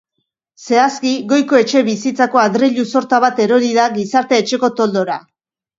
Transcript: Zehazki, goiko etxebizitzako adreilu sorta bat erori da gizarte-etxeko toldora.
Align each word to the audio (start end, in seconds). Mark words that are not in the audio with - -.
Zehazki, 0.67 1.11
goiko 1.33 1.59
etxebizitzako 1.65 2.41
adreilu 2.47 2.89
sorta 2.97 3.23
bat 3.29 3.45
erori 3.47 3.73
da 3.81 3.89
gizarte-etxeko 4.01 4.77
toldora. 4.83 5.25